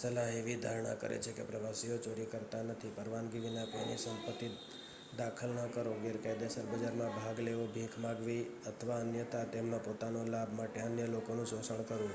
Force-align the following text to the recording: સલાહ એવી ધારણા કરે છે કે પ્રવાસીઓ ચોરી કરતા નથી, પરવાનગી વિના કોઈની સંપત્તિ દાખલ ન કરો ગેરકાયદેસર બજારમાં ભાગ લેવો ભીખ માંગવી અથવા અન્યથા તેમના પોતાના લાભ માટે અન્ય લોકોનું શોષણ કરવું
સલાહ 0.00 0.30
એવી 0.32 0.58
ધારણા 0.58 0.94
કરે 0.96 1.16
છે 1.18 1.32
કે 1.32 1.44
પ્રવાસીઓ 1.44 1.96
ચોરી 1.98 2.26
કરતા 2.26 2.62
નથી, 2.62 2.96
પરવાનગી 2.96 3.40
વિના 3.40 3.66
કોઈની 3.66 3.98
સંપત્તિ 3.98 4.46
દાખલ 5.18 5.50
ન 5.56 5.60
કરો 5.70 5.92
ગેરકાયદેસર 6.02 6.64
બજારમાં 6.66 7.16
ભાગ 7.16 7.38
લેવો 7.38 7.64
ભીખ 7.74 7.96
માંગવી 7.98 8.42
અથવા 8.66 9.00
અન્યથા 9.00 9.44
તેમના 9.46 9.78
પોતાના 9.78 10.26
લાભ 10.26 10.52
માટે 10.52 10.78
અન્ય 10.80 11.06
લોકોનું 11.06 11.46
શોષણ 11.46 11.84
કરવું 11.84 12.15